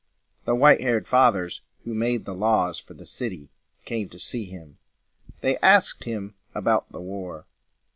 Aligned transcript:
The 0.45 0.55
white 0.55 0.81
haired 0.81 1.07
Fathers 1.07 1.61
who 1.85 1.93
made 1.93 2.25
the 2.25 2.33
laws 2.33 2.79
for 2.79 2.95
the 2.95 3.05
city 3.05 3.49
came 3.85 4.09
to 4.09 4.17
see 4.17 4.45
him. 4.45 4.79
They 5.41 5.57
asked 5.59 6.05
him 6.05 6.33
about 6.55 6.91
the 6.91 6.99
war. 7.01 7.45